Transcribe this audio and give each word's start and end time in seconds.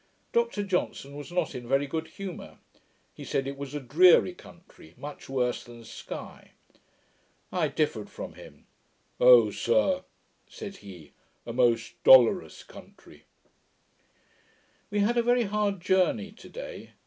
Dr 0.33 0.63
Johnson 0.63 1.15
was 1.15 1.31
not 1.31 1.53
in 1.53 1.67
very 1.67 1.85
good 1.85 2.07
humour. 2.07 2.57
He 3.13 3.23
said, 3.23 3.45
it 3.45 3.55
was 3.55 3.75
a 3.75 3.79
dreary 3.79 4.33
country, 4.33 4.95
much 4.97 5.29
worse 5.29 5.63
than 5.63 5.83
Sky. 5.83 6.53
I 7.51 7.67
differed 7.67 8.09
from 8.09 8.33
him, 8.33 8.65
'O, 9.19 9.51
sir,' 9.51 10.03
said 10.49 10.77
he, 10.77 11.11
'a 11.45 11.53
most 11.53 12.01
dolorous 12.03 12.63
country!' 12.63 13.25
We 14.89 15.01
had 15.01 15.17
a 15.17 15.21
very 15.21 15.43
hard 15.43 15.79
journey 15.81 16.31
to 16.31 16.49
day. 16.49 16.93